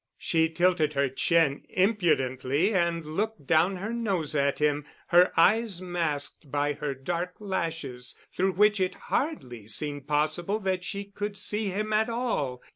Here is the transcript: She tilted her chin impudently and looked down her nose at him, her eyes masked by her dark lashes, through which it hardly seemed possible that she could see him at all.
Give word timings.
She 0.17 0.49
tilted 0.49 0.93
her 0.93 1.09
chin 1.09 1.63
impudently 1.69 2.73
and 2.73 3.05
looked 3.05 3.45
down 3.45 3.75
her 3.75 3.93
nose 3.93 4.33
at 4.35 4.57
him, 4.57 4.83
her 5.09 5.31
eyes 5.39 5.79
masked 5.79 6.49
by 6.51 6.73
her 6.73 6.95
dark 6.95 7.35
lashes, 7.39 8.17
through 8.33 8.53
which 8.53 8.79
it 8.79 8.95
hardly 9.13 9.67
seemed 9.67 10.07
possible 10.07 10.57
that 10.61 10.83
she 10.83 11.03
could 11.05 11.37
see 11.37 11.65
him 11.65 11.93
at 11.93 12.09
all. 12.09 12.63